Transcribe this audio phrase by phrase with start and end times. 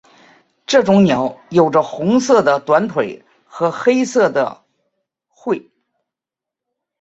[0.65, 4.63] 这种鸟有着红色的短腿和黑色的
[5.29, 5.69] 喙。